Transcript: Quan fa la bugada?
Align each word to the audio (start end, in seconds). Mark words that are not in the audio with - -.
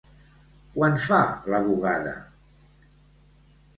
Quan 0.77 0.95
fa 1.03 1.19
la 1.55 1.59
bugada? 1.67 2.15